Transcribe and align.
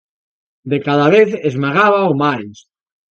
De 0.71 0.77
cada 0.87 1.07
vez 1.15 1.29
esmagábao 1.49 2.11
máis 2.23 2.55